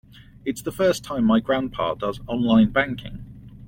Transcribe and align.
It's 0.45 0.63
the 0.63 0.71
first 0.71 1.03
time 1.03 1.25
my 1.25 1.39
grandpa 1.39 1.93
does 1.93 2.21
online 2.25 2.71
banking. 2.71 3.23